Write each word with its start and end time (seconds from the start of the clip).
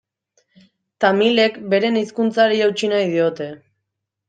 Tamilek 1.05 1.59
beren 1.75 2.01
hizkuntzari 2.01 2.65
eutsi 2.71 2.93
nahi 2.95 3.15
diote. 3.15 3.53